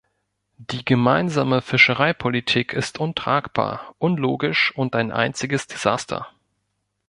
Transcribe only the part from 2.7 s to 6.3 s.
ist untragbar, unlogisch und ein einziges Desaster.